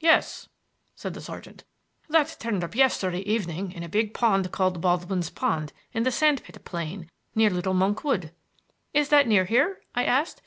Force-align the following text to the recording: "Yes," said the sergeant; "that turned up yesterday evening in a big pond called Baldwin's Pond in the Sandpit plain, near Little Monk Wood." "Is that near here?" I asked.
"Yes," 0.00 0.48
said 0.96 1.14
the 1.14 1.20
sergeant; 1.20 1.62
"that 2.08 2.36
turned 2.40 2.64
up 2.64 2.74
yesterday 2.74 3.20
evening 3.20 3.70
in 3.70 3.84
a 3.84 3.88
big 3.88 4.12
pond 4.12 4.50
called 4.50 4.80
Baldwin's 4.80 5.30
Pond 5.30 5.72
in 5.92 6.02
the 6.02 6.10
Sandpit 6.10 6.64
plain, 6.64 7.08
near 7.36 7.48
Little 7.50 7.74
Monk 7.74 8.02
Wood." 8.02 8.32
"Is 8.92 9.08
that 9.10 9.28
near 9.28 9.44
here?" 9.44 9.80
I 9.94 10.02
asked. 10.02 10.42